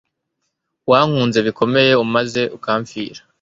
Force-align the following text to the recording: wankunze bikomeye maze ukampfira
wankunze 0.89 1.39
bikomeye 1.47 1.91
maze 2.15 2.41
ukampfira 2.57 3.21